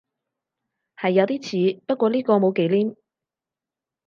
[0.99, 2.95] 係有啲似，不過呢個冇忌廉